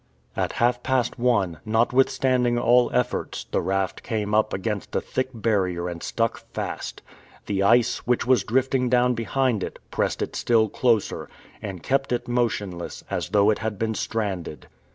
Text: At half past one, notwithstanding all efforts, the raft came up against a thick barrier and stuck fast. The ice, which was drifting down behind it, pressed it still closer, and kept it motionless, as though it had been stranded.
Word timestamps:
At 0.35 0.53
half 0.53 0.81
past 0.81 1.19
one, 1.19 1.59
notwithstanding 1.63 2.57
all 2.57 2.89
efforts, 2.91 3.43
the 3.51 3.61
raft 3.61 4.01
came 4.01 4.33
up 4.33 4.51
against 4.51 4.95
a 4.95 4.99
thick 4.99 5.29
barrier 5.31 5.87
and 5.87 6.01
stuck 6.01 6.39
fast. 6.55 7.03
The 7.45 7.61
ice, 7.61 7.99
which 8.07 8.25
was 8.25 8.43
drifting 8.43 8.89
down 8.89 9.13
behind 9.13 9.61
it, 9.63 9.77
pressed 9.91 10.23
it 10.23 10.35
still 10.35 10.69
closer, 10.69 11.29
and 11.61 11.83
kept 11.83 12.11
it 12.11 12.27
motionless, 12.27 13.03
as 13.11 13.29
though 13.29 13.51
it 13.51 13.59
had 13.59 13.77
been 13.77 13.93
stranded. 13.93 14.65